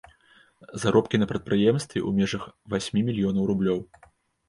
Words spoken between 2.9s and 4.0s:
мільёнаў рублёў.